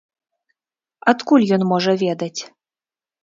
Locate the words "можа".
1.73-1.91